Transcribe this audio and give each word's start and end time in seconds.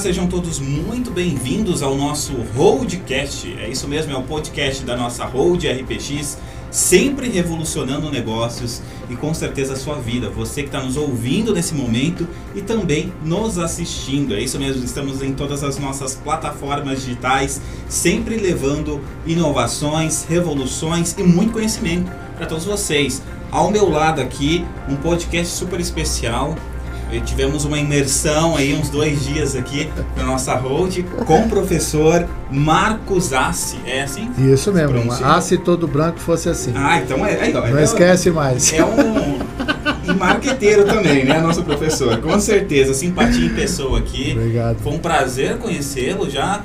sejam 0.00 0.26
todos 0.26 0.58
muito 0.58 1.10
bem-vindos 1.10 1.82
ao 1.82 1.94
nosso 1.94 2.32
Roadcast. 2.56 3.54
É 3.60 3.68
isso 3.68 3.86
mesmo, 3.86 4.10
é 4.10 4.16
o 4.16 4.22
podcast 4.22 4.82
da 4.82 4.96
nossa 4.96 5.26
Road 5.26 5.70
RPX, 5.70 6.38
sempre 6.70 7.28
revolucionando 7.28 8.10
negócios 8.10 8.80
e 9.10 9.14
com 9.14 9.34
certeza 9.34 9.74
a 9.74 9.76
sua 9.76 9.96
vida. 9.96 10.30
Você 10.30 10.62
que 10.62 10.68
está 10.68 10.82
nos 10.82 10.96
ouvindo 10.96 11.52
nesse 11.52 11.74
momento 11.74 12.26
e 12.54 12.62
também 12.62 13.12
nos 13.22 13.58
assistindo. 13.58 14.34
É 14.34 14.40
isso 14.40 14.58
mesmo, 14.58 14.82
estamos 14.82 15.20
em 15.20 15.34
todas 15.34 15.62
as 15.62 15.78
nossas 15.78 16.14
plataformas 16.14 17.02
digitais, 17.02 17.60
sempre 17.86 18.38
levando 18.38 19.02
inovações, 19.26 20.24
revoluções 20.24 21.14
e 21.18 21.22
muito 21.22 21.52
conhecimento 21.52 22.10
para 22.38 22.46
todos 22.46 22.64
vocês. 22.64 23.22
Ao 23.50 23.70
meu 23.70 23.90
lado 23.90 24.22
aqui, 24.22 24.64
um 24.88 24.96
podcast 24.96 25.54
super 25.54 25.78
especial 25.78 26.56
tivemos 27.18 27.64
uma 27.64 27.78
imersão 27.78 28.56
aí, 28.56 28.74
uns 28.74 28.88
dois 28.88 29.24
dias 29.24 29.56
aqui 29.56 29.90
na 30.16 30.24
nossa 30.24 30.54
road 30.54 31.02
com 31.26 31.40
o 31.40 31.48
professor 31.48 32.28
Marcos 32.50 33.32
Assi. 33.32 33.78
É 33.84 34.02
assim? 34.02 34.30
Isso 34.38 34.72
mesmo, 34.72 35.12
Assi 35.12 35.58
todo 35.58 35.88
branco 35.88 36.20
fosse 36.20 36.48
assim. 36.48 36.72
Ah, 36.76 36.98
então 36.98 37.24
é. 37.26 37.48
é, 37.48 37.52
Não 37.52 37.78
é, 37.78 37.82
esquece 37.82 38.30
mais. 38.30 38.72
É 38.72 38.84
um. 38.84 39.40
E 40.04 40.14
marqueteiro 40.14 40.84
também, 40.84 41.24
né, 41.24 41.40
nosso 41.40 41.62
professor? 41.62 42.18
Com 42.18 42.38
certeza, 42.40 42.94
simpatia 42.94 43.46
em 43.46 43.54
pessoa 43.54 43.98
aqui. 43.98 44.32
Obrigado. 44.36 44.78
Foi 44.78 44.92
um 44.92 44.98
prazer 44.98 45.58
conhecê-lo 45.58 46.28
já. 46.28 46.62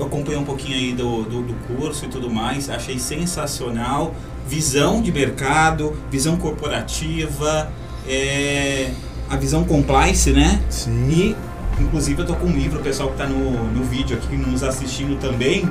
Acompanhei 0.00 0.40
um 0.40 0.44
pouquinho 0.44 0.76
aí 0.76 0.92
do, 0.92 1.22
do, 1.24 1.42
do 1.42 1.54
curso 1.66 2.04
e 2.04 2.08
tudo 2.08 2.30
mais, 2.30 2.70
achei 2.70 2.98
sensacional. 2.98 4.14
Visão 4.48 5.02
de 5.02 5.10
mercado, 5.10 5.96
visão 6.08 6.36
corporativa, 6.36 7.68
é, 8.08 8.90
a 9.28 9.36
visão 9.36 9.64
compliance, 9.64 10.30
né? 10.30 10.60
Sim. 10.68 11.08
E, 11.08 11.36
inclusive, 11.80 12.22
eu 12.22 12.26
tô 12.26 12.34
com 12.34 12.46
um 12.46 12.52
livro, 12.52 12.80
o 12.80 12.82
pessoal 12.82 13.08
que 13.08 13.14
está 13.14 13.26
no, 13.26 13.64
no 13.72 13.84
vídeo 13.84 14.16
aqui 14.16 14.36
nos 14.36 14.62
assistindo 14.62 15.18
também, 15.18 15.68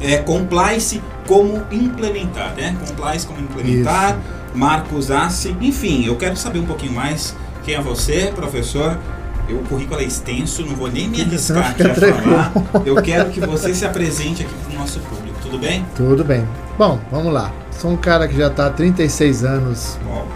é 0.00 0.18
Compliance 0.18 1.02
Como 1.26 1.62
Implementar, 1.70 2.54
né? 2.54 2.76
Compliance 2.86 3.26
Como 3.26 3.40
Implementar, 3.40 4.10
Isso. 4.10 4.58
Marcos 4.58 5.10
Assi, 5.10 5.56
enfim, 5.60 6.06
eu 6.06 6.16
quero 6.16 6.36
saber 6.36 6.60
um 6.60 6.66
pouquinho 6.66 6.92
mais 6.92 7.34
quem 7.64 7.74
é 7.74 7.80
você, 7.80 8.32
professor, 8.34 8.98
o 9.50 9.58
currículo 9.68 10.00
é 10.00 10.04
extenso, 10.04 10.64
não 10.64 10.74
vou 10.74 10.90
nem 10.90 11.08
me 11.08 11.22
arriscar 11.22 11.70
aqui 11.70 11.82
a 11.82 11.94
falar. 11.94 12.52
Eu 12.84 13.02
quero 13.02 13.30
que 13.30 13.40
você 13.40 13.74
se 13.74 13.84
apresente 13.84 14.42
aqui 14.42 14.54
para 14.54 14.74
o 14.74 14.78
nosso 14.78 15.00
público, 15.00 15.38
tudo 15.42 15.58
bem? 15.58 15.84
Tudo 15.96 16.24
bem. 16.24 16.46
Bom, 16.76 16.98
vamos 17.10 17.32
lá. 17.32 17.52
Sou 17.72 17.90
um 17.90 17.96
cara 17.96 18.26
que 18.28 18.36
já 18.36 18.48
está 18.48 18.66
há 18.66 18.70
36 18.70 19.44
anos 19.44 19.98
Bom. 20.04 20.26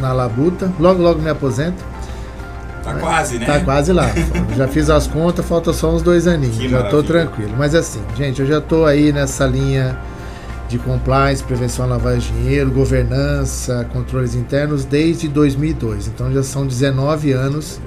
Na 0.00 0.12
labuta, 0.12 0.70
logo 0.78 1.02
logo 1.02 1.20
me 1.20 1.30
aposento. 1.30 1.82
Tá 2.82 2.94
quase, 2.94 3.38
né? 3.38 3.46
Tá 3.46 3.60
quase 3.60 3.92
lá. 3.92 4.10
já 4.56 4.66
fiz 4.66 4.90
as 4.90 5.06
contas, 5.06 5.44
falta 5.44 5.72
só 5.72 5.90
uns 5.92 6.02
dois 6.02 6.26
aninhos. 6.26 6.56
Que 6.56 6.68
já 6.68 6.78
maravilha. 6.78 7.02
tô 7.02 7.06
tranquilo. 7.06 7.52
Mas 7.56 7.74
assim, 7.74 8.00
gente, 8.16 8.40
eu 8.40 8.46
já 8.46 8.60
tô 8.60 8.84
aí 8.84 9.12
nessa 9.12 9.46
linha 9.46 9.96
de 10.68 10.78
compliance, 10.78 11.42
prevenção 11.42 11.84
à 11.84 11.88
lavagem 11.88 12.32
de 12.32 12.42
dinheiro, 12.42 12.70
governança, 12.70 13.86
controles 13.92 14.34
internos 14.34 14.84
desde 14.84 15.28
2002. 15.28 16.08
Então 16.08 16.32
já 16.32 16.42
são 16.42 16.66
19 16.66 17.30
anos, 17.32 17.78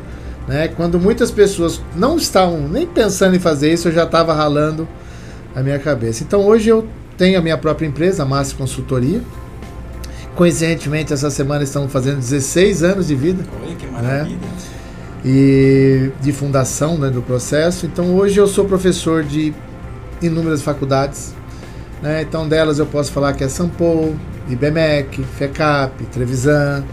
né? 0.48 0.68
Quando 0.68 1.00
muitas 1.00 1.32
pessoas 1.32 1.82
não 1.96 2.16
estavam 2.16 2.68
nem 2.68 2.86
pensando 2.86 3.36
em 3.36 3.40
fazer 3.40 3.74
isso, 3.74 3.88
eu 3.88 3.92
já 3.92 4.04
estava 4.04 4.34
ralando 4.34 4.88
a 5.56 5.62
minha 5.62 5.80
cabeça. 5.80 6.24
Então 6.24 6.46
hoje 6.46 6.70
eu 6.70 6.88
tenho 7.18 7.40
a 7.40 7.42
minha 7.42 7.58
própria 7.58 7.88
empresa, 7.88 8.24
a 8.24 8.26
Massa 8.26 8.56
Consultoria. 8.56 9.22
Coincidentemente, 10.36 11.14
essa 11.14 11.30
semana 11.30 11.64
estamos 11.64 11.92
fazendo 11.92 12.18
16 12.18 12.84
anos 12.84 13.08
de 13.08 13.16
vida. 13.16 13.44
Olha 13.64 13.76
que 13.76 13.88
maravilha. 13.88 14.36
Né? 14.36 14.76
e 15.26 16.12
de 16.22 16.32
fundação 16.32 17.00
né, 17.00 17.10
do 17.10 17.22
processo. 17.22 17.88
Então 17.88 18.14
hoje 18.16 18.40
eu 18.40 18.48
sou 18.48 18.66
professor 18.66 19.24
de 19.24 19.52
inúmeras 20.22 20.62
faculdades. 20.62 21.34
Né? 22.02 22.22
Então 22.22 22.48
delas 22.48 22.78
eu 22.78 22.86
posso 22.86 23.12
falar 23.12 23.34
que 23.34 23.44
é 23.44 23.50
Sampo, 23.50 24.16
IBMEC, 24.48 25.24
FECAP, 25.24 26.06
Trevisan, 26.06 26.84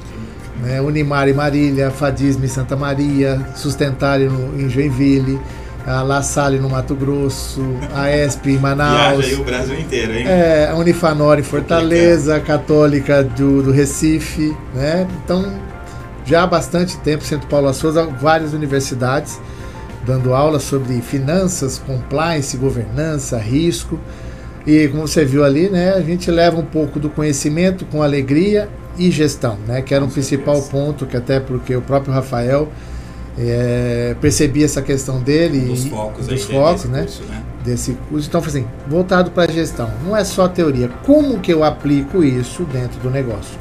né? 0.62 0.80
Unimar 0.80 1.28
e 1.28 1.34
Marília, 1.34 1.90
Fadisme 1.90 2.48
Santa 2.48 2.74
Maria, 2.74 3.46
Sustentare 3.54 4.24
no, 4.24 4.58
em 4.58 4.70
Joinville, 4.70 5.38
a 5.86 6.02
La 6.02 6.22
Salle 6.22 6.58
no 6.58 6.68
Mato 6.68 6.94
Grosso, 6.94 7.62
a 7.94 8.10
ESP 8.10 8.52
em 8.52 8.58
Manaus. 8.58 9.24
Viaja 9.24 9.34
aí 9.34 9.40
o 9.40 9.44
Brasil 9.44 9.80
inteiro, 9.80 10.12
hein? 10.12 10.26
É, 10.26 10.68
a 10.70 10.76
Unifanor 10.76 11.38
em 11.38 11.42
Fortaleza, 11.42 12.36
a 12.36 12.40
Católica 12.40 13.22
do, 13.24 13.62
do 13.62 13.72
Recife, 13.72 14.56
né? 14.74 15.06
Então 15.24 15.60
já 16.24 16.44
há 16.44 16.46
bastante 16.46 16.96
tempo, 16.98 17.24
Centro 17.24 17.48
Paulo 17.48 17.72
Souza, 17.74 18.06
várias 18.06 18.52
universidades 18.52 19.40
dando 20.04 20.34
aulas 20.34 20.62
sobre 20.62 21.00
finanças, 21.00 21.78
compliance, 21.78 22.56
governança, 22.56 23.38
risco. 23.38 23.98
E 24.66 24.88
como 24.88 25.06
você 25.06 25.24
viu 25.24 25.44
ali, 25.44 25.68
né, 25.68 25.92
a 25.94 26.00
gente 26.00 26.30
leva 26.30 26.58
um 26.58 26.64
pouco 26.64 27.00
do 27.00 27.10
conhecimento 27.10 27.84
com 27.86 28.02
alegria 28.02 28.68
e 28.96 29.10
gestão, 29.10 29.58
né, 29.66 29.82
que 29.82 29.94
era 29.94 30.04
um 30.04 30.08
principal 30.08 30.60
ponto, 30.62 31.06
que 31.06 31.16
até 31.16 31.40
porque 31.40 31.74
o 31.74 31.82
próprio 31.82 32.12
Rafael 32.12 32.68
é, 33.38 34.14
percebia 34.20 34.64
essa 34.64 34.82
questão 34.82 35.20
dele 35.20 35.60
dos 35.60 35.86
focos, 35.86 36.26
dos 36.26 36.44
focos 36.44 36.84
né, 36.84 37.00
curso, 37.00 37.22
né, 37.24 37.42
desse 37.64 37.92
curso. 38.08 38.28
Então, 38.28 38.40
assim, 38.40 38.66
voltado 38.86 39.30
para 39.30 39.50
a 39.50 39.54
gestão, 39.54 39.90
não 40.04 40.16
é 40.16 40.24
só 40.24 40.48
teoria. 40.48 40.88
Como 41.04 41.38
que 41.40 41.52
eu 41.52 41.64
aplico 41.64 42.22
isso 42.22 42.64
dentro 42.64 43.00
do 43.00 43.10
negócio, 43.10 43.58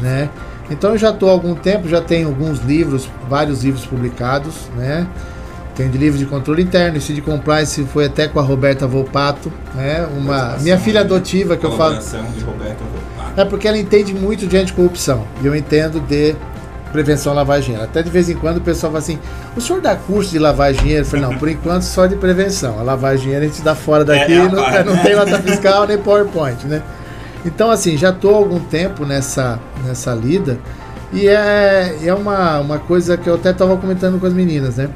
né? 0.00 0.28
Então 0.70 0.90
eu 0.90 0.98
já 0.98 1.10
estou 1.10 1.30
há 1.30 1.32
algum 1.32 1.54
tempo, 1.54 1.88
já 1.88 2.00
tenho 2.00 2.28
alguns 2.28 2.60
livros, 2.60 3.08
vários 3.28 3.64
livros 3.64 3.86
publicados, 3.86 4.54
né? 4.76 5.06
Tenho 5.74 5.90
de 5.90 5.96
livro 5.96 6.18
de 6.18 6.26
controle 6.26 6.60
interno, 6.60 6.98
esse 6.98 7.12
de 7.14 7.22
compliance 7.22 7.82
foi 7.84 8.06
até 8.06 8.26
com 8.26 8.38
a 8.40 8.42
Roberta 8.42 8.86
Volpato, 8.86 9.50
né? 9.74 10.06
Uma 10.16 10.56
minha 10.58 10.76
filha 10.76 11.00
adotiva 11.00 11.56
que 11.56 11.64
eu 11.64 11.76
falo. 11.76 11.94
De 11.96 12.44
Roberta 12.44 12.84
Volpato. 12.84 13.40
É 13.40 13.44
porque 13.44 13.68
ela 13.68 13.78
entende 13.78 14.12
muito 14.12 14.46
de 14.46 14.56
anticorrupção 14.56 15.24
e 15.40 15.46
eu 15.46 15.54
entendo 15.54 16.00
de 16.00 16.34
prevenção 16.92 17.32
à 17.32 17.36
lavagem 17.36 17.70
dinheiro. 17.70 17.84
Até 17.84 18.02
de 18.02 18.10
vez 18.10 18.28
em 18.28 18.36
quando 18.36 18.58
o 18.58 18.60
pessoal 18.60 18.92
fala 18.92 19.02
assim: 19.02 19.18
o 19.56 19.60
senhor 19.60 19.80
dá 19.80 19.96
curso 19.96 20.30
de 20.30 20.38
lavagem 20.38 20.82
dinheiro? 20.82 21.02
Eu 21.02 21.08
falei: 21.08 21.26
não, 21.26 21.38
por 21.38 21.48
enquanto 21.48 21.82
só 21.82 22.06
de 22.06 22.16
prevenção. 22.16 22.78
A 22.78 22.82
lavagem 22.82 23.24
dinheiro 23.24 23.44
a 23.44 23.48
gente 23.48 23.62
dá 23.62 23.74
fora 23.74 24.04
daqui, 24.04 24.32
é, 24.32 24.36
é 24.36 24.48
não, 24.84 24.94
não 24.94 25.02
tem 25.02 25.14
nota 25.14 25.38
fiscal 25.40 25.86
nem 25.86 25.98
PowerPoint, 25.98 26.66
né? 26.66 26.82
Então, 27.44 27.70
assim, 27.70 27.96
já 27.96 28.10
estou 28.10 28.34
há 28.34 28.38
algum 28.38 28.60
tempo 28.60 29.04
nessa, 29.06 29.58
nessa 29.84 30.12
lida 30.12 30.58
e 31.12 31.26
é, 31.26 31.98
é 32.04 32.14
uma, 32.14 32.58
uma 32.58 32.78
coisa 32.78 33.16
que 33.16 33.28
eu 33.28 33.36
até 33.36 33.50
estava 33.50 33.76
comentando 33.76 34.20
com 34.20 34.26
as 34.26 34.32
meninas, 34.32 34.76
né? 34.76 34.90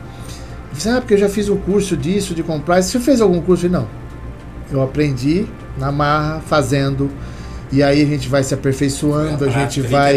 Você 0.73 0.89
ah, 0.89 1.01
porque 1.01 1.15
eu 1.15 1.19
já 1.19 1.29
fiz 1.29 1.49
um 1.49 1.57
curso 1.57 1.97
disso, 1.97 2.35
de 2.35 2.43
comprar. 2.43 2.83
Você 2.83 2.99
fez 2.99 3.21
algum 3.21 3.41
curso? 3.41 3.69
Não. 3.69 3.87
Eu 4.71 4.83
aprendi 4.83 5.47
na 5.79 5.93
marra, 5.93 6.41
fazendo. 6.41 7.11
E 7.73 7.83
aí 7.83 8.03
a 8.03 8.07
gente 8.07 8.29
vai 8.29 8.45
se 8.45 8.53
aperfeiçoando, 8.53 9.47
a, 9.47 9.49
gente 9.49 9.81
vai. 9.81 10.15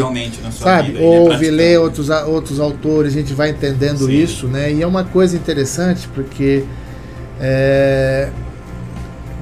sabe, 0.51 0.91
vida, 0.91 1.03
ouve, 1.03 1.49
lê 1.49 1.77
outros, 1.77 2.09
outros 2.09 2.59
autores, 2.59 3.13
a 3.13 3.15
gente 3.15 3.33
vai 3.33 3.51
entendendo 3.51 4.05
Sim. 4.05 4.11
isso, 4.11 4.47
né? 4.47 4.73
E 4.73 4.81
é 4.81 4.87
uma 4.87 5.05
coisa 5.05 5.37
interessante 5.37 6.05
porque 6.09 6.65
é, 7.39 8.29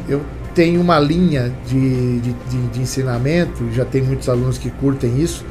eu 0.07 0.21
tem 0.53 0.77
uma 0.77 0.99
linha 0.99 1.53
de, 1.65 2.19
de, 2.19 2.33
de, 2.33 2.67
de 2.67 2.81
ensinamento, 2.81 3.71
já 3.71 3.83
tem 3.83 4.01
muitos 4.01 4.29
alunos 4.29 4.57
que 4.57 4.69
curtem 4.69 5.19
isso, 5.19 5.43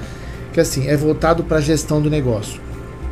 que 0.53 0.61
assim, 0.61 0.87
é 0.87 0.97
voltado 0.97 1.43
para 1.43 1.59
a 1.59 1.61
gestão 1.61 2.01
do 2.01 2.09
negócio. 2.09 2.61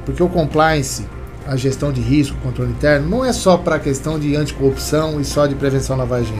Porque 0.04 0.22
o 0.22 0.28
compliance, 0.28 1.04
a 1.46 1.56
gestão 1.56 1.92
de 1.92 2.00
risco, 2.00 2.36
controle 2.42 2.70
interno, 2.70 3.08
não 3.08 3.24
é 3.24 3.32
só 3.32 3.56
para 3.56 3.76
a 3.76 3.78
questão 3.78 4.18
de 4.18 4.36
anticorrupção 4.36 5.20
e 5.20 5.24
só 5.24 5.46
de 5.46 5.54
prevenção 5.54 5.96
lavagem. 5.96 6.38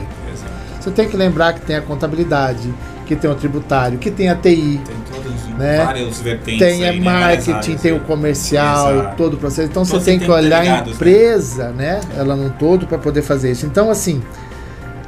Você 0.80 0.90
tem 0.90 1.08
que 1.08 1.16
lembrar 1.16 1.52
que 1.52 1.60
tem 1.60 1.76
a 1.76 1.82
contabilidade, 1.82 2.72
que 3.10 3.16
tem 3.16 3.28
o 3.28 3.34
tributário, 3.34 3.98
que 3.98 4.08
tem 4.08 4.28
a 4.28 4.36
TI. 4.36 4.80
Tem 4.84 4.96
todas 5.12 5.58
né? 5.58 5.84
várias 5.84 6.20
vertentes. 6.20 6.60
Tem 6.60 6.88
a 6.88 6.92
né? 6.92 7.00
marketing, 7.00 7.50
áreas, 7.50 7.80
tem 7.80 7.92
o 7.92 7.98
comercial, 7.98 8.94
Exato. 8.94 9.16
todo 9.16 9.34
o 9.34 9.36
processo. 9.36 9.68
Então 9.68 9.84
Todos 9.84 10.04
você 10.04 10.12
tem 10.12 10.20
que 10.20 10.30
olhar 10.30 10.60
a 10.60 10.84
né? 10.84 10.84
empresa, 10.86 11.70
né? 11.70 11.94
né? 11.94 12.00
Ela 12.16 12.36
num 12.36 12.50
todo 12.50 12.86
para 12.86 12.98
poder 12.98 13.22
fazer 13.22 13.50
isso. 13.50 13.66
Então, 13.66 13.90
assim, 13.90 14.22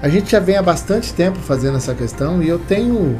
a 0.03 0.09
gente 0.09 0.33
já 0.33 0.41
vem 0.41 0.57
há 0.57 0.63
bastante 0.63 1.15
tempo 1.15 1.39
fazendo 1.39 1.77
essa 1.77 1.95
questão 1.95 2.43
e 2.43 2.49
eu 2.49 2.59
tenho 2.59 3.17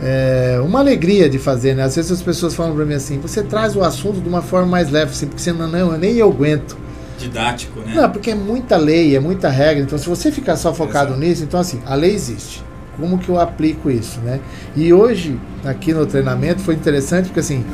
é, 0.00 0.60
uma 0.62 0.78
alegria 0.78 1.28
de 1.28 1.40
fazer, 1.40 1.74
né? 1.74 1.82
Às 1.82 1.96
vezes 1.96 2.12
as 2.12 2.22
pessoas 2.22 2.54
falam 2.54 2.76
para 2.76 2.84
mim 2.84 2.94
assim: 2.94 3.18
você 3.18 3.42
traz 3.42 3.74
o 3.74 3.82
assunto 3.82 4.20
de 4.20 4.28
uma 4.28 4.40
forma 4.40 4.68
mais 4.68 4.88
leve, 4.88 5.10
assim, 5.10 5.26
porque 5.26 5.42
senão 5.42 5.66
não, 5.66 5.98
nem 5.98 6.14
eu 6.14 6.30
aguento. 6.30 6.78
Didático, 7.18 7.80
né? 7.80 7.92
Não, 7.92 8.08
porque 8.08 8.30
é 8.30 8.36
muita 8.36 8.76
lei, 8.76 9.16
é 9.16 9.20
muita 9.20 9.48
regra. 9.48 9.82
Então, 9.82 9.98
se 9.98 10.08
você 10.08 10.30
ficar 10.30 10.54
só 10.54 10.72
focado 10.72 11.10
Exato. 11.10 11.20
nisso, 11.20 11.42
então 11.42 11.58
assim, 11.58 11.82
a 11.84 11.96
lei 11.96 12.14
existe. 12.14 12.65
Como 12.98 13.18
que 13.18 13.28
eu 13.28 13.38
aplico 13.38 13.90
isso, 13.90 14.20
né? 14.20 14.40
E 14.74 14.92
hoje, 14.92 15.38
aqui 15.64 15.92
no 15.92 16.06
treinamento, 16.06 16.60
foi 16.62 16.74
interessante 16.74 17.26
porque 17.26 17.40
assim, 17.40 17.64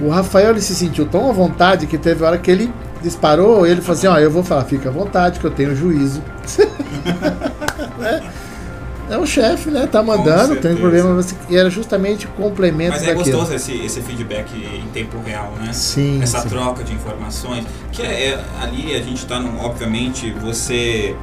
o 0.00 0.08
Rafael 0.08 0.50
ele 0.50 0.60
se 0.60 0.74
sentiu 0.74 1.06
tão 1.06 1.28
à 1.28 1.32
vontade 1.32 1.86
que 1.86 1.96
teve 1.96 2.24
hora 2.24 2.38
que 2.38 2.50
ele 2.50 2.72
disparou, 3.02 3.66
ele 3.66 3.80
falou 3.80 3.98
assim, 3.98 4.06
ó, 4.06 4.18
eu 4.18 4.30
vou 4.30 4.42
falar, 4.42 4.64
fica 4.64 4.88
à 4.88 4.92
vontade 4.92 5.38
que 5.38 5.44
eu 5.44 5.50
tenho 5.50 5.76
juízo. 5.76 6.22
né? 7.98 8.22
é 9.10 9.18
o 9.18 9.26
chefe, 9.26 9.70
né? 9.70 9.86
Tá 9.86 10.02
mandando, 10.02 10.56
tem 10.56 10.74
problema. 10.76 11.20
E 11.48 11.56
era 11.56 11.68
justamente 11.68 12.26
complemento 12.26 12.92
Mas 12.92 13.02
é 13.02 13.14
daquilo. 13.14 13.38
gostoso 13.38 13.54
esse, 13.54 13.72
esse 13.84 14.00
feedback 14.00 14.50
em 14.54 14.86
tempo 14.88 15.18
real, 15.24 15.52
né? 15.60 15.72
Sim. 15.72 16.22
Essa 16.22 16.40
sim. 16.40 16.48
troca 16.48 16.82
de 16.82 16.94
informações. 16.94 17.64
Que 17.92 18.02
é, 18.02 18.30
é 18.30 18.44
ali 18.60 18.94
a 18.94 19.02
gente 19.02 19.18
está, 19.18 19.38
obviamente, 19.60 20.30
você 20.32 21.14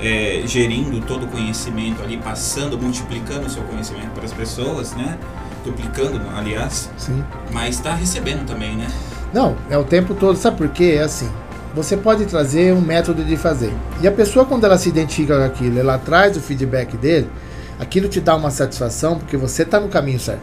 é, 0.00 0.42
gerindo 0.46 1.00
todo 1.00 1.24
o 1.24 1.28
conhecimento 1.28 2.02
ali, 2.02 2.16
passando, 2.16 2.78
multiplicando 2.78 3.46
o 3.46 3.50
seu 3.50 3.62
conhecimento 3.64 4.10
para 4.10 4.24
as 4.24 4.32
pessoas, 4.32 4.94
né? 4.94 5.18
Duplicando, 5.64 6.20
aliás. 6.34 6.90
Sim. 6.96 7.22
Mas 7.52 7.76
está 7.76 7.94
recebendo 7.94 8.46
também, 8.46 8.76
né? 8.76 8.88
Não, 9.32 9.56
é 9.68 9.76
o 9.76 9.84
tempo 9.84 10.14
todo. 10.14 10.36
Sabe 10.36 10.56
por 10.56 10.68
quê? 10.70 10.96
É 10.98 11.02
assim 11.02 11.30
você 11.74 11.96
pode 11.96 12.26
trazer 12.26 12.74
um 12.74 12.80
método 12.80 13.24
de 13.24 13.36
fazer. 13.36 13.72
E 14.00 14.08
a 14.08 14.12
pessoa, 14.12 14.44
quando 14.44 14.64
ela 14.64 14.76
se 14.76 14.88
identifica 14.88 15.36
com 15.36 15.44
aquilo, 15.44 15.78
ela 15.78 15.98
traz 15.98 16.36
o 16.36 16.40
feedback 16.40 16.96
dele, 16.96 17.28
aquilo 17.78 18.08
te 18.08 18.20
dá 18.20 18.34
uma 18.34 18.50
satisfação 18.50 19.18
porque 19.18 19.36
você 19.36 19.62
está 19.62 19.78
no 19.78 19.88
caminho 19.88 20.18
certo. 20.18 20.42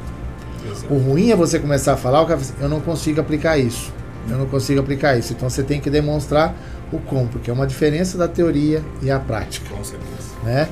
Exato. 0.66 0.94
O 0.94 0.98
ruim 0.98 1.32
é 1.32 1.36
você 1.36 1.60
começar 1.60 1.94
a 1.94 1.98
falar, 1.98 2.32
assim, 2.32 2.54
eu 2.60 2.70
não 2.70 2.80
consigo 2.80 3.20
aplicar 3.20 3.58
isso. 3.58 3.92
Eu 4.30 4.38
não 4.38 4.46
consigo 4.46 4.80
aplicar 4.80 5.18
isso. 5.18 5.34
Então 5.34 5.50
você 5.50 5.64
tem 5.64 5.80
que 5.80 5.90
demonstrar 5.90 6.56
o 6.92 7.00
como, 7.00 7.28
porque 7.28 7.50
é 7.50 7.54
uma 7.54 7.68
diferença 7.68 8.18
da 8.18 8.28
teoria 8.28 8.82
e 9.02 9.12
a 9.12 9.20
prática. 9.20 9.70
Com 9.70 9.84
certeza. 9.84 10.30
Né? 10.44 10.68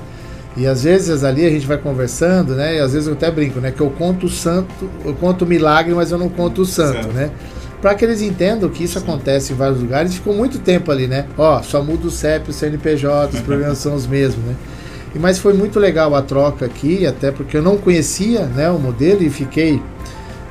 E 0.57 0.65
às 0.65 0.83
vezes 0.83 1.23
ali 1.23 1.45
a 1.45 1.49
gente 1.49 1.67
vai 1.67 1.77
conversando, 1.77 2.55
né? 2.55 2.77
E 2.77 2.79
às 2.79 2.93
vezes 2.93 3.07
eu 3.07 3.13
até 3.13 3.29
brinco, 3.29 3.59
né? 3.59 3.71
Que 3.71 3.81
eu 3.81 3.89
conto 3.89 4.27
o 4.27 4.29
santo, 4.29 4.89
eu 5.03 5.13
conto 5.13 5.43
o 5.43 5.47
milagre, 5.47 5.93
mas 5.93 6.11
eu 6.11 6.17
não 6.17 6.29
conto 6.29 6.61
o 6.61 6.65
santo, 6.65 6.93
certo. 6.93 7.13
né? 7.13 7.31
para 7.85 7.93
que 7.93 8.03
eles 8.03 8.19
entendam 8.19 8.67
que 8.67 8.83
isso 8.83 8.97
Sim. 8.97 9.05
acontece 9.05 9.53
em 9.53 9.55
vários 9.55 9.79
lugares. 9.79 10.15
Ficou 10.15 10.33
muito 10.33 10.57
tempo 10.57 10.91
ali, 10.91 11.05
né? 11.05 11.27
Ó, 11.37 11.61
só 11.61 11.83
muda 11.83 12.07
o 12.07 12.09
CEP, 12.09 12.49
o 12.49 12.53
CNPJ, 12.53 13.35
os 13.35 13.41
programas 13.41 13.77
são 13.79 13.93
os 13.93 14.07
mesmos, 14.07 14.43
né? 14.43 14.55
E, 15.13 15.19
mas 15.19 15.37
foi 15.37 15.53
muito 15.53 15.79
legal 15.79 16.15
a 16.15 16.21
troca 16.23 16.65
aqui, 16.65 17.05
até 17.05 17.29
porque 17.29 17.55
eu 17.55 17.61
não 17.61 17.77
conhecia 17.77 18.47
né, 18.47 18.71
o 18.71 18.79
modelo 18.79 19.21
e 19.21 19.29
fiquei 19.29 19.79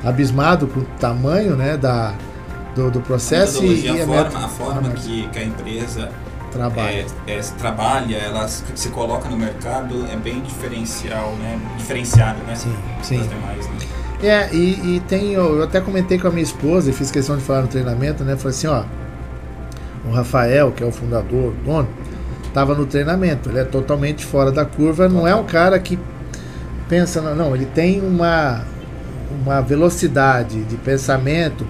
abismado 0.01 0.65
com 0.65 0.79
o 0.79 0.85
tamanho 0.97 1.57
né, 1.57 1.75
da, 1.75 2.13
do, 2.75 2.91
do 2.91 3.01
processo. 3.01 3.61
A 3.61 3.65
e, 3.65 3.87
a, 3.87 3.93
a, 3.93 4.05
forma, 4.05 4.45
a 4.45 4.49
forma 4.49 4.89
que, 4.91 5.27
que 5.29 5.39
a 5.39 5.43
empresa 5.43 6.11
trabalha. 6.51 7.05
É, 7.27 7.33
é, 7.37 7.41
trabalha, 7.57 8.15
ela 8.17 8.47
se 8.47 8.89
coloca 8.89 9.29
no 9.29 9.37
mercado 9.37 10.05
é 10.11 10.15
bem 10.15 10.41
diferencial, 10.41 11.33
né? 11.37 11.59
Diferenciado, 11.77 12.39
né? 12.43 12.55
Sim, 12.55 12.75
sim. 13.01 13.21
Demais, 13.21 13.65
né? 13.67 13.75
É, 14.23 14.53
e, 14.53 14.95
e 14.95 14.99
tem, 15.07 15.33
eu 15.33 15.63
até 15.63 15.81
comentei 15.81 16.17
com 16.17 16.27
a 16.27 16.31
minha 16.31 16.43
esposa 16.43 16.89
e 16.89 16.93
fiz 16.93 17.11
questão 17.11 17.37
de 17.37 17.43
falar 17.43 17.63
no 17.63 17.67
treinamento, 17.67 18.23
né? 18.23 18.35
Falei 18.35 18.57
assim, 18.57 18.67
ó, 18.67 18.83
o 20.07 20.11
Rafael, 20.11 20.71
que 20.71 20.83
é 20.83 20.85
o 20.85 20.91
fundador, 20.91 21.53
o 21.53 21.55
dono, 21.63 21.87
estava 22.47 22.73
no 22.73 22.85
treinamento, 22.85 23.49
ele 23.49 23.59
é 23.59 23.65
totalmente 23.65 24.25
fora 24.25 24.51
da 24.51 24.63
curva, 24.63 25.09
não 25.09 25.27
é 25.27 25.35
um 25.35 25.43
cara 25.43 25.77
que 25.77 25.99
pensa, 26.87 27.21
não, 27.21 27.53
ele 27.53 27.65
tem 27.65 27.99
uma, 28.01 28.63
uma 29.43 29.61
velocidade 29.61 30.63
de 30.63 30.77
pensamento 30.77 31.67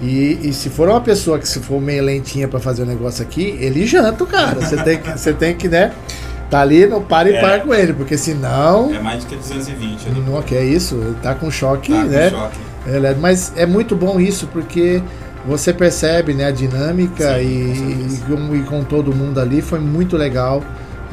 e, 0.00 0.38
e 0.42 0.52
se 0.52 0.68
for 0.68 0.88
uma 0.88 1.00
pessoa 1.00 1.38
que 1.38 1.48
se 1.48 1.60
for 1.60 1.80
meio 1.80 2.02
lentinha 2.02 2.46
para 2.46 2.60
fazer 2.60 2.82
o 2.82 2.84
um 2.84 2.88
negócio 2.88 3.22
aqui, 3.22 3.56
ele 3.60 3.86
janta 3.86 4.22
o 4.24 4.26
cara, 4.26 4.60
você 4.60 4.76
tem 4.76 4.98
que, 4.98 5.10
você 5.10 5.32
tem 5.32 5.54
que, 5.56 5.68
né? 5.68 5.92
Tá 6.50 6.60
ali, 6.60 6.86
não 6.86 7.02
para 7.02 7.28
e 7.28 7.34
é. 7.34 7.40
para 7.40 7.60
com 7.60 7.74
ele, 7.74 7.92
porque 7.92 8.16
senão. 8.16 8.94
É 8.94 9.00
mais 9.00 9.24
do 9.24 9.30
que 9.30 9.36
220 9.36 10.08
ali. 10.08 10.20
Não, 10.20 10.40
que 10.42 10.54
é 10.54 10.64
isso, 10.64 10.94
ele 10.94 11.16
tá 11.20 11.34
com 11.34 11.50
choque, 11.50 11.92
tá 11.92 12.04
né? 12.04 12.30
Com 12.30 12.36
choque. 12.36 12.58
É, 12.86 13.14
mas 13.14 13.52
é 13.56 13.66
muito 13.66 13.96
bom 13.96 14.20
isso, 14.20 14.46
porque 14.52 15.02
você 15.44 15.72
percebe 15.72 16.34
né, 16.34 16.46
a 16.46 16.50
dinâmica 16.50 17.38
Sim, 17.38 17.42
e, 17.42 18.20
com 18.26 18.54
e, 18.54 18.62
com 18.62 18.84
todo 18.84 19.14
mundo 19.14 19.40
ali. 19.40 19.60
Foi 19.60 19.80
muito 19.80 20.16
legal 20.16 20.62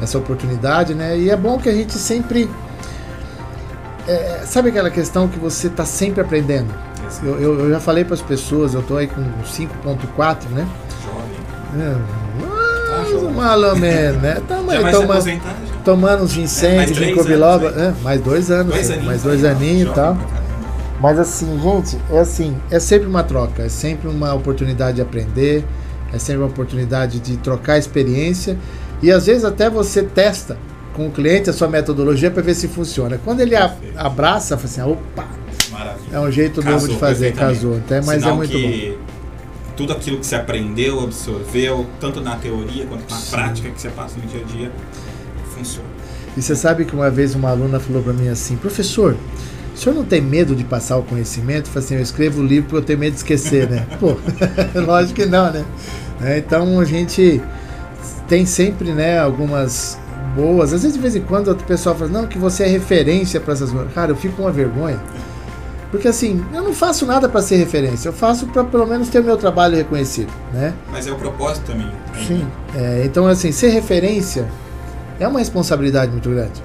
essa 0.00 0.18
oportunidade, 0.18 0.94
né? 0.94 1.18
E 1.18 1.30
é 1.30 1.36
bom 1.36 1.58
que 1.58 1.68
a 1.68 1.72
gente 1.72 1.94
sempre. 1.94 2.48
É, 4.06 4.42
sabe 4.44 4.68
aquela 4.68 4.90
questão 4.90 5.26
que 5.26 5.38
você 5.38 5.66
está 5.66 5.84
sempre 5.84 6.20
aprendendo? 6.20 6.72
Eu, 7.22 7.40
eu, 7.40 7.60
eu, 7.60 7.70
já 7.70 7.80
falei 7.80 8.04
para 8.04 8.14
as 8.14 8.22
pessoas, 8.22 8.74
eu 8.74 8.80
estou 8.80 8.96
aí 8.96 9.06
com 9.06 9.22
5.4, 9.44 10.48
né? 10.50 10.66
Jovem. 11.04 11.86
É, 11.86 12.24
mais 13.34 13.62
ou 13.62 13.76
menos, 13.76 14.22
né? 14.22 14.40
Tamo 14.46 14.70
aí 14.70 14.90
tomando, 14.90 15.42
tomando 15.84 16.24
uns 16.24 16.32
ginseng, 16.32 16.78
é, 16.78 16.86
ginkgo 16.86 17.24
biloba. 17.24 17.68
É, 17.68 17.92
mais 18.02 18.20
dois 18.20 18.50
anos, 18.50 18.72
dois 18.72 18.90
aninhos, 18.90 19.06
mais 19.06 19.22
dois 19.22 19.44
aninhos 19.44 19.90
e 19.90 19.94
tal. 19.94 20.16
Mas 21.00 21.18
assim, 21.18 21.60
gente, 21.60 21.98
é 22.10 22.20
assim, 22.20 22.56
é 22.70 22.80
sempre 22.80 23.06
uma 23.06 23.22
troca, 23.22 23.62
é 23.62 23.68
sempre 23.68 24.08
uma 24.08 24.32
oportunidade 24.32 24.96
de 24.96 25.02
aprender, 25.02 25.64
é 26.12 26.18
sempre 26.18 26.42
uma 26.42 26.48
oportunidade 26.48 27.18
de 27.20 27.36
trocar 27.36 27.76
experiência 27.76 28.56
e 29.02 29.10
às 29.10 29.26
vezes 29.26 29.44
até 29.44 29.68
você 29.68 30.02
testa 30.02 30.56
com 30.94 31.08
o 31.08 31.10
cliente 31.10 31.50
a 31.50 31.52
sua 31.52 31.68
metodologia 31.68 32.30
para 32.30 32.42
ver 32.42 32.54
se 32.54 32.68
funciona. 32.68 33.20
Quando 33.22 33.40
ele 33.40 33.56
a, 33.56 33.74
abraça, 33.96 34.56
fala 34.56 34.68
assim, 34.68 34.92
opa, 34.92 35.24
Maravilha. 35.24 35.43
É 36.14 36.20
um 36.20 36.30
jeito 36.30 36.62
casou, 36.62 36.80
novo 36.80 36.88
de 36.88 36.98
fazer, 36.98 37.32
casou. 37.32 37.76
Até, 37.76 38.00
mas 38.00 38.16
é 38.16 38.18
Sinal 38.20 38.32
é 38.32 38.36
muito 38.36 38.50
que... 38.50 38.96
bom 38.98 39.14
tudo 39.76 39.92
aquilo 39.92 40.18
que 40.18 40.26
você 40.26 40.36
aprendeu, 40.36 41.00
absorveu, 41.00 41.86
tanto 42.00 42.20
na 42.20 42.36
teoria 42.36 42.86
quanto 42.86 43.10
na 43.10 43.16
Sim. 43.16 43.30
prática 43.30 43.70
que 43.70 43.80
você 43.80 43.88
passa 43.88 44.16
no 44.18 44.26
dia 44.26 44.40
a 44.40 44.44
dia, 44.44 44.72
funciona. 45.54 45.88
E 46.36 46.42
você 46.42 46.54
sabe 46.56 46.84
que 46.84 46.94
uma 46.94 47.10
vez 47.10 47.34
uma 47.34 47.50
aluna 47.50 47.78
falou 47.78 48.02
para 48.02 48.12
mim 48.12 48.28
assim, 48.28 48.56
professor, 48.56 49.16
o 49.74 49.78
senhor 49.78 49.94
não 49.94 50.04
tem 50.04 50.20
medo 50.20 50.54
de 50.54 50.64
passar 50.64 50.96
o 50.96 51.02
conhecimento? 51.02 51.68
Falei 51.68 51.84
assim, 51.84 51.94
eu 51.96 52.02
escrevo 52.02 52.40
o 52.40 52.46
livro 52.46 52.70
porque 52.70 52.76
eu 52.76 52.86
tenho 52.86 52.98
medo 52.98 53.12
de 53.12 53.18
esquecer, 53.18 53.68
né? 53.68 53.86
Pô, 53.98 54.16
lógico 54.80 55.14
que 55.14 55.26
não, 55.26 55.52
né? 55.52 55.64
É, 56.22 56.38
então 56.38 56.78
a 56.78 56.84
gente 56.84 57.40
tem 58.28 58.46
sempre, 58.46 58.92
né, 58.92 59.18
algumas 59.18 59.98
boas. 60.34 60.72
Às 60.72 60.82
vezes 60.82 60.96
de 60.96 61.02
vez 61.02 61.16
em 61.16 61.22
quando 61.22 61.50
o 61.50 61.56
pessoal 61.56 61.96
fala, 61.96 62.10
não, 62.10 62.26
que 62.26 62.38
você 62.38 62.64
é 62.64 62.66
referência 62.66 63.40
para 63.40 63.52
essas 63.52 63.70
coisas. 63.70 63.92
Cara, 63.92 64.12
eu 64.12 64.16
fico 64.16 64.36
com 64.36 64.42
uma 64.42 64.52
vergonha. 64.52 65.00
Porque 65.94 66.08
assim, 66.08 66.44
eu 66.52 66.60
não 66.60 66.74
faço 66.74 67.06
nada 67.06 67.28
para 67.28 67.40
ser 67.40 67.54
referência, 67.54 68.08
eu 68.08 68.12
faço 68.12 68.48
para 68.48 68.64
pelo 68.64 68.84
menos 68.84 69.08
ter 69.08 69.20
o 69.20 69.24
meu 69.24 69.36
trabalho 69.36 69.76
reconhecido, 69.76 70.28
né? 70.52 70.74
Mas 70.90 71.06
é 71.06 71.12
o 71.12 71.14
propósito 71.14 71.66
também. 71.66 71.88
Sim. 72.26 72.44
É, 72.74 73.04
então, 73.04 73.28
assim, 73.28 73.52
ser 73.52 73.68
referência 73.68 74.48
é 75.20 75.28
uma 75.28 75.38
responsabilidade 75.38 76.10
muito 76.10 76.28
grande. 76.28 76.60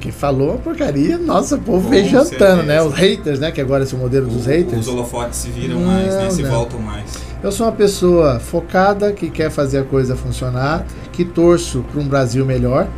Quem 0.00 0.10
falou 0.10 0.58
porcaria, 0.58 1.16
nossa, 1.16 1.54
o 1.54 1.60
povo 1.60 1.88
vem 1.88 2.08
jantando, 2.08 2.64
né? 2.64 2.82
Os 2.82 2.92
haters, 2.92 3.38
né? 3.38 3.52
Que 3.52 3.60
agora 3.60 3.84
é 3.84 3.94
o 3.94 3.98
modelo 3.98 4.26
dos 4.26 4.46
o, 4.46 4.48
haters. 4.48 4.80
Os 4.80 4.88
holofotes 4.88 5.38
se 5.38 5.50
viram 5.50 5.78
não, 5.78 5.86
mais, 5.86 6.12
né? 6.12 6.30
Se 6.30 6.42
não. 6.42 6.50
voltam 6.50 6.80
mais. 6.80 7.04
Eu 7.40 7.52
sou 7.52 7.66
uma 7.66 7.72
pessoa 7.72 8.40
focada, 8.40 9.12
que 9.12 9.30
quer 9.30 9.48
fazer 9.48 9.78
a 9.78 9.84
coisa 9.84 10.16
funcionar, 10.16 10.84
que 11.12 11.24
torço 11.24 11.84
para 11.92 12.00
um 12.00 12.08
Brasil 12.08 12.44
melhor 12.44 12.88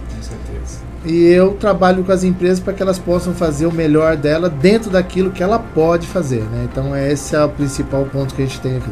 e 1.07 1.25
eu 1.25 1.55
trabalho 1.55 2.03
com 2.03 2.11
as 2.11 2.25
empresas 2.25 2.59
para 2.59 2.73
que 2.73 2.83
elas 2.83 2.99
possam 2.99 3.33
fazer 3.33 3.65
o 3.67 3.73
melhor 3.73 4.17
dela 4.17 4.51
dentro 4.51 4.91
daquilo 4.91 5.31
que 5.31 5.43
ela 5.43 5.59
pode 5.59 6.07
fazer, 6.07 6.43
né? 6.43 6.67
Então 6.71 6.97
esse 6.97 7.37
é 7.37 7.45
o 7.45 7.49
principal 7.49 8.05
ponto 8.07 8.35
que 8.35 8.43
a 8.43 8.47
gente 8.47 8.61
tem 8.61 8.77
aqui. 8.77 8.91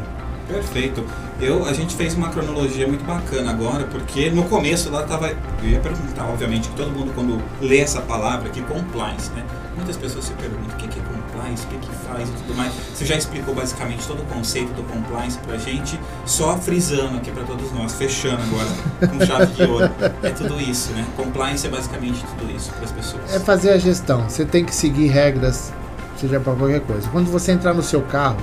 Perfeito. 0.49 1.05
Eu, 1.45 1.67
a 1.67 1.75
gente 1.75 1.95
fez 1.95 2.15
uma 2.15 2.31
cronologia 2.31 2.89
muito 2.89 3.05
bacana 3.05 3.51
agora, 3.51 3.85
porque 3.85 4.31
no 4.31 4.45
começo 4.45 4.91
lá 4.91 5.03
estava. 5.03 5.29
Eu 5.63 5.69
ia 5.69 5.79
perguntar, 5.79 6.25
obviamente, 6.25 6.71
que 6.71 6.75
todo 6.75 6.91
mundo 6.91 7.13
quando 7.15 7.39
lê 7.61 7.81
essa 7.81 8.01
palavra 8.01 8.49
aqui, 8.49 8.63
compliance, 8.63 9.31
né? 9.33 9.45
Muitas 9.77 9.95
pessoas 9.99 10.25
se 10.25 10.33
perguntam 10.33 10.75
o 10.75 10.79
que 10.79 10.99
é 10.99 11.03
compliance, 11.03 11.67
o 11.67 11.69
que, 11.69 11.77
que 11.77 11.95
faz 12.07 12.31
e 12.31 12.33
tudo 12.33 12.55
mais. 12.57 12.73
Você 12.95 13.05
já 13.05 13.17
explicou 13.17 13.55
basicamente 13.55 14.07
todo 14.07 14.23
o 14.23 14.25
conceito 14.25 14.73
do 14.73 14.83
compliance 14.85 15.37
pra 15.41 15.59
gente, 15.59 16.01
só 16.25 16.57
frisando 16.57 17.19
aqui 17.19 17.31
para 17.31 17.45
todos 17.45 17.71
nós, 17.73 17.93
fechando 17.93 18.41
agora 18.43 19.11
com 19.11 19.27
chave 19.27 19.53
de 19.53 19.65
ouro. 19.65 19.91
É 20.23 20.31
tudo 20.31 20.59
isso, 20.59 20.93
né? 20.93 21.05
Compliance 21.15 21.67
é 21.67 21.69
basicamente 21.69 22.25
tudo 22.39 22.51
isso 22.57 22.71
para 22.73 22.85
as 22.85 22.93
pessoas. 22.93 23.35
É 23.35 23.39
fazer 23.39 23.73
a 23.73 23.77
gestão. 23.77 24.27
Você 24.31 24.47
tem 24.47 24.65
que 24.65 24.75
seguir 24.75 25.09
regras, 25.09 25.75
seja 26.17 26.41
para 26.41 26.55
qualquer 26.55 26.81
coisa. 26.81 27.07
Quando 27.11 27.31
você 27.31 27.53
entrar 27.53 27.75
no 27.75 27.83
seu 27.83 28.01
carro, 28.01 28.39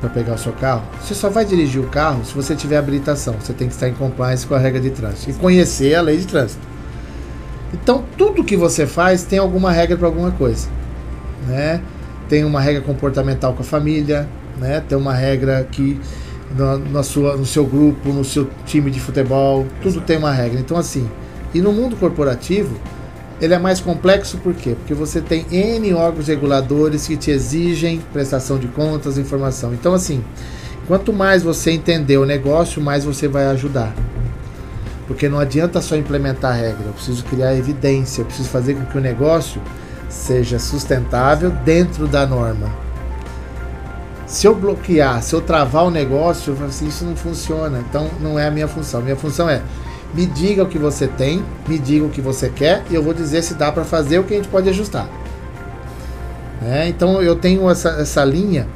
para 0.00 0.08
pegar 0.08 0.34
o 0.34 0.38
seu 0.38 0.52
carro, 0.52 0.82
você 1.00 1.14
só 1.14 1.28
vai 1.28 1.44
dirigir 1.44 1.80
o 1.80 1.88
carro 1.88 2.24
se 2.24 2.32
você 2.34 2.54
tiver 2.54 2.76
habilitação. 2.76 3.34
Você 3.40 3.52
tem 3.52 3.68
que 3.68 3.74
estar 3.74 3.88
em 3.88 3.94
compliance 3.94 4.46
com 4.46 4.54
a 4.54 4.58
regra 4.58 4.80
de 4.80 4.90
trânsito 4.90 5.30
e 5.30 5.34
conhecer 5.34 5.94
a 5.94 6.00
lei 6.00 6.16
de 6.16 6.26
trânsito. 6.26 6.60
Então, 7.72 8.04
tudo 8.16 8.44
que 8.44 8.56
você 8.56 8.86
faz 8.86 9.24
tem 9.24 9.38
alguma 9.38 9.70
regra 9.72 9.96
para 9.96 10.06
alguma 10.06 10.30
coisa, 10.30 10.68
né? 11.46 11.82
Tem 12.28 12.44
uma 12.44 12.60
regra 12.60 12.82
comportamental 12.82 13.52
com 13.54 13.62
a 13.62 13.64
família, 13.64 14.28
né? 14.58 14.82
Tem 14.88 14.96
uma 14.96 15.12
regra 15.12 15.66
que 15.70 16.00
na, 16.56 16.78
na 16.78 17.02
sua, 17.02 17.36
no 17.36 17.44
seu 17.44 17.66
grupo, 17.66 18.10
no 18.10 18.24
seu 18.24 18.48
time 18.64 18.90
de 18.90 19.00
futebol, 19.00 19.66
tudo 19.82 19.94
Exato. 19.94 20.06
tem 20.06 20.16
uma 20.16 20.32
regra. 20.32 20.58
Então, 20.58 20.76
assim, 20.76 21.08
e 21.52 21.60
no 21.60 21.72
mundo 21.72 21.96
corporativo, 21.96 22.78
ele 23.40 23.54
é 23.54 23.58
mais 23.58 23.80
complexo 23.80 24.38
por 24.38 24.54
quê? 24.54 24.74
Porque 24.74 24.94
você 24.94 25.20
tem 25.20 25.46
N 25.50 25.94
órgãos 25.94 26.28
reguladores 26.28 27.06
que 27.06 27.16
te 27.16 27.30
exigem 27.30 28.00
prestação 28.12 28.58
de 28.58 28.66
contas, 28.68 29.16
informação. 29.16 29.72
Então, 29.72 29.94
assim, 29.94 30.24
quanto 30.86 31.12
mais 31.12 31.42
você 31.42 31.70
entender 31.70 32.18
o 32.18 32.26
negócio, 32.26 32.82
mais 32.82 33.04
você 33.04 33.28
vai 33.28 33.46
ajudar. 33.46 33.94
Porque 35.06 35.28
não 35.28 35.38
adianta 35.38 35.80
só 35.80 35.96
implementar 35.96 36.52
a 36.52 36.54
regra, 36.54 36.86
eu 36.86 36.92
preciso 36.92 37.24
criar 37.24 37.54
evidência, 37.54 38.20
eu 38.20 38.26
preciso 38.26 38.48
fazer 38.48 38.74
com 38.74 38.84
que 38.84 38.98
o 38.98 39.00
negócio 39.00 39.62
seja 40.08 40.58
sustentável 40.58 41.50
dentro 41.50 42.06
da 42.06 42.26
norma. 42.26 42.68
Se 44.26 44.46
eu 44.46 44.54
bloquear, 44.54 45.22
se 45.22 45.34
eu 45.34 45.40
travar 45.40 45.84
o 45.84 45.90
negócio, 45.90 46.50
eu 46.50 46.56
falo 46.56 46.68
assim, 46.68 46.86
isso 46.86 47.04
não 47.04 47.16
funciona. 47.16 47.82
Então 47.88 48.10
não 48.20 48.38
é 48.38 48.46
a 48.46 48.50
minha 48.50 48.68
função. 48.68 49.00
Minha 49.00 49.16
função 49.16 49.48
é 49.48 49.62
Me 50.14 50.26
diga 50.26 50.62
o 50.62 50.66
que 50.66 50.78
você 50.78 51.06
tem, 51.06 51.44
me 51.66 51.78
diga 51.78 52.04
o 52.04 52.08
que 52.08 52.20
você 52.20 52.48
quer 52.48 52.82
e 52.90 52.94
eu 52.94 53.02
vou 53.02 53.12
dizer 53.12 53.42
se 53.42 53.54
dá 53.54 53.70
para 53.70 53.84
fazer 53.84 54.18
o 54.18 54.24
que 54.24 54.34
a 54.34 54.36
gente 54.36 54.48
pode 54.48 54.68
ajustar. 54.68 55.08
É, 56.62 56.88
então 56.88 57.22
eu 57.22 57.36
tenho 57.36 57.68
essa, 57.70 57.90
essa 57.90 58.24
linha 58.24 58.66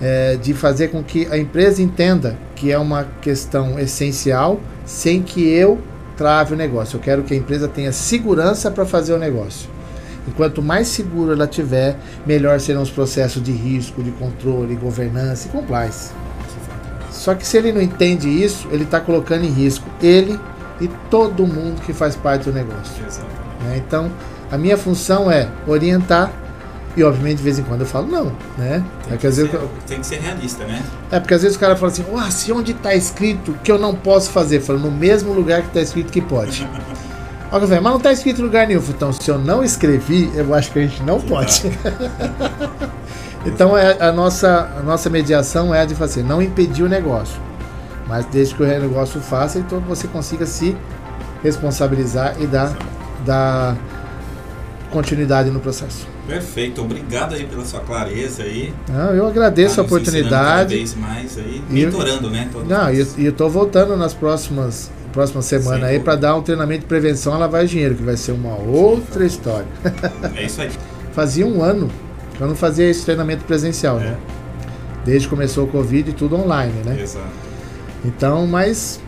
é, 0.00 0.36
de 0.36 0.52
fazer 0.52 0.88
com 0.88 1.02
que 1.02 1.26
a 1.30 1.38
empresa 1.38 1.80
entenda 1.80 2.36
que 2.54 2.70
é 2.70 2.78
uma 2.78 3.06
questão 3.20 3.78
essencial 3.78 4.60
sem 4.84 5.22
que 5.22 5.48
eu 5.48 5.78
trave 6.16 6.54
o 6.54 6.56
negócio. 6.56 6.96
Eu 6.96 7.00
quero 7.00 7.22
que 7.22 7.32
a 7.32 7.36
empresa 7.36 7.68
tenha 7.68 7.92
segurança 7.92 8.70
para 8.70 8.84
fazer 8.84 9.14
o 9.14 9.18
negócio. 9.18 9.70
E 10.26 10.30
quanto 10.32 10.62
mais 10.62 10.88
seguro 10.88 11.32
ela 11.32 11.46
tiver, 11.46 11.96
melhor 12.26 12.60
serão 12.60 12.82
os 12.82 12.90
processos 12.90 13.42
de 13.42 13.52
risco, 13.52 14.02
de 14.02 14.10
controle, 14.12 14.74
governança 14.76 15.48
e 15.48 15.50
compliance. 15.50 16.12
Só 17.10 17.34
que 17.34 17.46
se 17.46 17.56
ele 17.56 17.72
não 17.72 17.82
entende 17.82 18.28
isso, 18.28 18.68
ele 18.70 18.84
está 18.84 19.00
colocando 19.00 19.44
em 19.44 19.50
risco 19.50 19.88
ele 20.02 20.38
e 20.82 20.90
todo 21.08 21.46
mundo 21.46 21.80
que 21.82 21.92
faz 21.92 22.16
parte 22.16 22.44
do 22.44 22.52
negócio. 22.52 23.02
Né? 23.62 23.76
Então, 23.76 24.10
a 24.50 24.58
minha 24.58 24.76
função 24.76 25.30
é 25.30 25.48
orientar 25.66 26.30
e 26.96 27.02
obviamente 27.02 27.38
de 27.38 27.42
vez 27.42 27.58
em 27.58 27.62
quando 27.62 27.80
eu 27.80 27.86
falo 27.86 28.06
não, 28.06 28.32
né? 28.58 28.84
Tem, 29.04 29.14
é 29.14 29.16
que, 29.16 29.32
ser, 29.32 29.54
eu... 29.54 29.70
tem 29.86 30.00
que 30.00 30.06
ser 30.06 30.20
realista, 30.20 30.64
né? 30.64 30.82
É 31.10 31.18
porque 31.18 31.32
às 31.32 31.42
vezes 31.42 31.56
o 31.56 31.60
cara 31.60 31.74
fala 31.74 31.90
assim, 31.90 32.04
ah, 32.14 32.30
se 32.30 32.52
onde 32.52 32.72
está 32.72 32.94
escrito 32.94 33.54
que 33.64 33.72
eu 33.72 33.78
não 33.78 33.94
posso 33.94 34.30
fazer? 34.30 34.60
Falo, 34.60 34.78
no 34.78 34.90
mesmo 34.90 35.32
lugar 35.32 35.62
que 35.62 35.68
está 35.68 35.80
escrito 35.80 36.12
que 36.12 36.20
pode. 36.20 36.68
Olha, 37.50 37.66
mas 37.66 37.82
não 37.82 37.96
está 37.98 38.10
escrito 38.12 38.40
em 38.40 38.44
lugar 38.44 38.66
nenhum. 38.66 38.82
Então, 38.88 39.12
se 39.12 39.30
eu 39.30 39.38
não 39.38 39.62
escrevi, 39.62 40.30
eu 40.34 40.54
acho 40.54 40.72
que 40.72 40.78
a 40.78 40.82
gente 40.82 41.02
não 41.02 41.20
pode. 41.20 41.70
então, 43.44 43.76
é, 43.76 43.96
a, 44.00 44.10
nossa, 44.10 44.70
a 44.78 44.82
nossa 44.82 45.10
mediação 45.10 45.74
é 45.74 45.82
a 45.82 45.84
de 45.84 45.94
fazer, 45.94 46.22
não 46.22 46.40
impedir 46.40 46.82
o 46.82 46.88
negócio. 46.88 47.38
Mas 48.12 48.26
desde 48.26 48.54
que 48.54 48.62
o 48.62 48.66
negócio 48.66 49.22
faça, 49.22 49.58
então 49.58 49.80
você 49.80 50.06
consiga 50.06 50.44
se 50.44 50.76
responsabilizar 51.42 52.36
e 52.38 52.46
dar, 52.46 52.76
dar 53.24 53.74
continuidade 54.90 55.48
no 55.48 55.60
processo. 55.60 56.06
Perfeito, 56.28 56.82
obrigado 56.82 57.34
aí 57.34 57.46
pela 57.46 57.64
sua 57.64 57.80
clareza 57.80 58.42
aí. 58.42 58.70
Não, 58.86 59.14
eu 59.14 59.26
agradeço 59.26 59.76
tá 59.76 59.80
a 59.80 59.84
oportunidade. 59.86 60.34
Cada 60.34 60.66
vez 60.66 60.94
mais 60.94 61.38
aí, 61.38 61.62
mentorando, 61.70 62.28
né? 62.28 62.50
Não, 62.68 62.92
e 62.92 63.24
eu 63.24 63.30
estou 63.30 63.48
voltando 63.48 63.96
nas 63.96 64.12
próximas 64.12 64.90
próxima 65.10 65.40
semana 65.40 65.86
Sim, 65.86 65.92
aí 65.92 66.00
para 66.00 66.16
dar 66.16 66.36
um 66.36 66.42
treinamento 66.42 66.80
de 66.80 66.86
prevenção 66.86 67.32
a 67.32 67.38
lavar 67.38 67.64
dinheiro, 67.64 67.94
que 67.94 68.02
vai 68.02 68.18
ser 68.18 68.32
uma 68.32 68.56
outra 68.56 69.24
história. 69.24 69.66
É 70.36 70.44
isso 70.44 70.60
aí. 70.60 70.70
Fazia 71.14 71.46
um 71.46 71.62
ano 71.62 71.90
que 72.36 72.42
eu 72.42 72.46
não 72.46 72.54
fazia 72.54 72.90
esse 72.90 73.06
treinamento 73.06 73.42
presencial, 73.46 73.96
né? 73.96 74.06
é. 74.06 74.10
né? 74.10 74.16
Desde 75.02 75.26
que 75.26 75.34
começou 75.34 75.64
o 75.64 75.68
Covid 75.68 76.10
e 76.10 76.12
tudo 76.12 76.36
online, 76.36 76.74
né? 76.84 77.00
Exato. 77.00 77.51
Então, 78.04 78.46
mas 78.46 79.00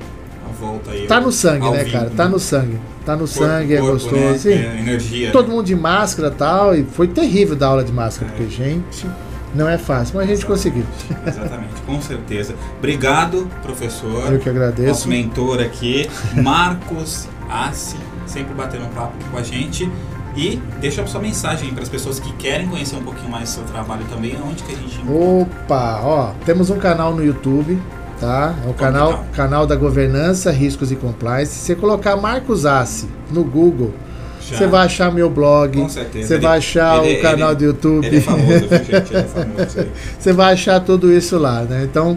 a 0.44 0.52
volta 0.52 0.90
aí. 0.90 1.06
Tá 1.06 1.20
no 1.20 1.32
sangue, 1.32 1.70
né, 1.70 1.84
vivo, 1.84 1.98
cara? 1.98 2.10
Tá 2.10 2.24
né? 2.24 2.30
no 2.30 2.38
sangue. 2.38 2.80
Tá 3.04 3.12
no 3.12 3.18
corpo, 3.20 3.34
sangue, 3.34 3.74
é 3.74 3.78
corpo, 3.78 3.90
é 3.90 3.92
gostoso. 3.92 4.48
Né? 4.48 4.54
É 4.54 4.80
energia. 4.80 5.32
Todo 5.32 5.48
né? 5.48 5.54
mundo 5.54 5.66
de 5.66 5.76
máscara 5.76 6.28
e 6.28 6.36
tal. 6.36 6.76
E 6.76 6.84
foi 6.84 7.08
terrível 7.08 7.56
dar 7.56 7.68
aula 7.68 7.84
de 7.84 7.92
máscara, 7.92 8.30
é. 8.30 8.34
porque, 8.34 8.50
gente, 8.50 9.06
não 9.54 9.68
é 9.68 9.78
fácil, 9.78 10.16
mas 10.16 10.24
a 10.24 10.34
gente 10.34 10.44
Exatamente. 10.44 10.46
conseguiu. 10.46 10.84
Exatamente, 11.26 11.82
com 11.86 12.00
certeza. 12.00 12.54
Obrigado, 12.78 13.48
professor. 13.62 14.32
Eu 14.32 14.38
que 14.38 14.48
agradeço. 14.48 14.88
Nosso 14.88 15.08
mentor 15.08 15.60
aqui, 15.60 16.08
Marcos 16.42 17.28
Assi, 17.48 17.96
sempre 18.26 18.54
batendo 18.54 18.84
um 18.86 18.90
papo 18.90 19.12
com 19.30 19.38
a 19.38 19.42
gente. 19.42 19.90
E 20.36 20.60
deixa 20.80 21.00
a 21.00 21.06
sua 21.06 21.20
mensagem 21.20 21.72
para 21.72 21.84
as 21.84 21.88
pessoas 21.88 22.18
que 22.18 22.32
querem 22.32 22.66
conhecer 22.66 22.96
um 22.96 23.04
pouquinho 23.04 23.30
mais 23.30 23.50
do 23.50 23.54
seu 23.54 23.62
trabalho 23.62 24.04
também, 24.10 24.36
onde 24.44 24.64
que 24.64 24.72
a 24.72 24.76
gente 24.76 25.00
Opa, 25.08 26.00
ó, 26.02 26.32
temos 26.44 26.70
um 26.70 26.78
canal 26.78 27.14
no 27.14 27.24
YouTube, 27.24 27.80
tá? 28.24 28.54
É 28.64 28.70
o 28.70 28.72
canal, 28.72 29.24
canal 29.34 29.66
da 29.66 29.76
governança, 29.76 30.50
riscos 30.50 30.90
e 30.90 30.96
compliance. 30.96 31.52
Se 31.52 31.66
você 31.66 31.74
colocar 31.74 32.16
Marcos 32.16 32.64
Assi 32.64 33.06
no 33.30 33.44
Google, 33.44 33.92
você 34.40 34.66
vai 34.66 34.86
achar 34.86 35.12
meu 35.12 35.28
blog. 35.28 35.78
Você 35.78 36.38
vai 36.38 36.58
achar 36.58 37.04
ele, 37.04 37.18
o 37.18 37.22
canal 37.22 37.50
ele, 37.50 37.58
do 37.58 37.64
YouTube. 37.64 38.06
Ele 38.06 38.16
é 38.16 38.20
famoso, 38.20 38.68
gente? 38.68 39.16
É 39.16 39.22
famoso. 39.24 39.86
Você 40.18 40.32
vai 40.32 40.52
achar 40.54 40.80
tudo 40.80 41.12
isso 41.12 41.38
lá, 41.38 41.62
né? 41.62 41.82
Então, 41.84 42.16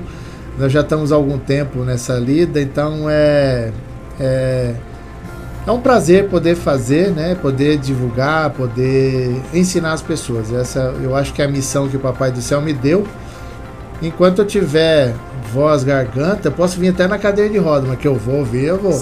nós 0.58 0.72
já 0.72 0.82
estamos 0.82 1.12
há 1.12 1.16
algum 1.16 1.38
tempo 1.38 1.80
nessa 1.80 2.16
lida, 2.16 2.62
então 2.62 3.10
é, 3.10 3.72
é, 4.20 4.74
é 5.66 5.72
um 5.72 5.80
prazer 5.80 6.28
poder 6.30 6.56
fazer, 6.56 7.12
né? 7.12 7.36
Poder 7.36 7.78
divulgar, 7.78 8.50
poder 8.52 9.36
ensinar 9.54 9.94
as 9.94 10.02
pessoas. 10.02 10.52
Essa 10.54 10.96
eu 11.02 11.16
acho 11.16 11.34
que 11.34 11.42
é 11.42 11.46
a 11.46 11.50
missão 11.50 11.88
que 11.88 11.98
o 11.98 12.00
Papai 12.00 12.32
do 12.32 12.42
Céu 12.42 12.62
me 12.62 12.74
deu. 12.74 13.06
Enquanto 14.02 14.40
eu 14.40 14.46
tiver 14.46 15.14
voz, 15.52 15.84
garganta, 15.84 16.52
posso 16.52 16.80
vir 16.80 16.90
até 16.90 17.08
na 17.08 17.18
cadeira 17.18 17.50
de 17.50 17.58
roda, 17.58 17.88
mas 17.88 17.98
que 17.98 18.08
eu 18.08 18.16
vou 18.16 18.44
ver, 18.46 18.66
eu 18.66 18.78
vou. 18.78 18.94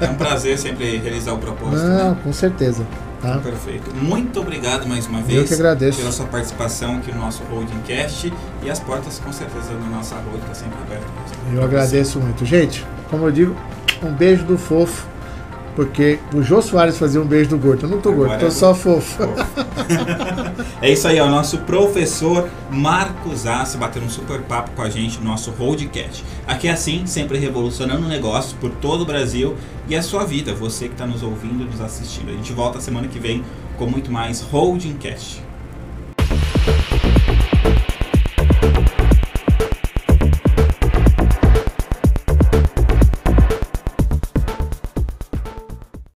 é 0.00 0.10
um 0.10 0.14
prazer 0.14 0.58
sempre 0.58 0.96
realizar 0.98 1.32
o 1.32 1.38
propósito. 1.38 1.82
Não, 1.82 2.10
né? 2.10 2.16
com 2.22 2.32
certeza. 2.32 2.86
Tá? 3.20 3.38
Perfeito. 3.38 3.90
Muito 3.96 4.40
obrigado 4.40 4.86
mais 4.86 5.06
uma 5.06 5.22
vez. 5.22 5.38
Eu 5.38 5.44
que 5.46 5.54
agradeço. 5.54 5.98
Pela 5.98 6.12
sua 6.12 6.26
participação 6.26 6.98
aqui 6.98 7.10
no 7.10 7.20
nosso 7.20 7.42
Holding 7.50 7.80
Cast. 7.86 8.32
E 8.62 8.70
as 8.70 8.80
portas, 8.80 9.18
com 9.18 9.32
certeza, 9.32 9.72
da 9.72 9.96
nossa 9.96 10.14
roda 10.16 10.38
estão 10.38 10.54
sempre 10.54 10.76
abertas. 10.86 11.08
Eu 11.52 11.64
agradeço 11.64 12.20
muito. 12.20 12.44
Gente, 12.44 12.86
como 13.10 13.26
eu 13.26 13.32
digo, 13.32 13.56
um 14.02 14.12
beijo 14.12 14.44
do 14.44 14.58
fofo 14.58 15.06
porque 15.74 16.20
o 16.32 16.42
Jô 16.42 16.62
Soares 16.62 16.96
fazia 16.96 17.20
um 17.20 17.26
beijo 17.26 17.50
do 17.50 17.58
gordo. 17.58 17.86
Eu 17.86 17.90
não 17.90 18.00
tô 18.00 18.10
Agora 18.10 18.28
gordo, 18.28 18.40
tô 18.40 18.46
é 18.46 18.50
só 18.50 18.74
fofo. 18.74 19.22
É 20.80 20.90
isso 20.90 21.06
aí, 21.06 21.20
ó. 21.20 21.28
Nosso 21.28 21.58
professor 21.58 22.48
Marcos 22.70 23.46
Assi 23.46 23.76
batendo 23.76 24.06
um 24.06 24.10
super 24.10 24.40
papo 24.42 24.70
com 24.72 24.82
a 24.82 24.90
gente 24.90 25.18
no 25.18 25.26
nosso 25.26 25.50
Roadcast. 25.50 26.24
Aqui 26.46 26.68
é 26.68 26.72
assim, 26.72 27.06
sempre 27.06 27.38
revolucionando 27.38 28.08
negócios 28.08 28.52
por 28.54 28.70
todo 28.70 29.02
o 29.02 29.04
Brasil 29.04 29.56
e 29.88 29.94
a 29.94 30.02
sua 30.02 30.24
vida, 30.24 30.54
você 30.54 30.86
que 30.86 30.94
está 30.94 31.06
nos 31.06 31.22
ouvindo 31.22 31.62
e 31.62 31.66
nos 31.66 31.80
assistindo. 31.80 32.30
A 32.30 32.32
gente 32.32 32.52
volta 32.52 32.80
semana 32.80 33.06
que 33.06 33.18
vem 33.18 33.44
com 33.76 33.86
muito 33.86 34.10
mais 34.10 34.40
Holding 34.40 34.94
Cast. 34.94 35.43